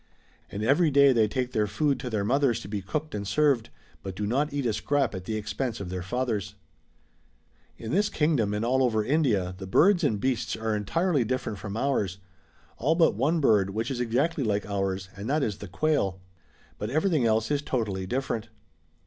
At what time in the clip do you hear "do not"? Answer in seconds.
4.15-4.51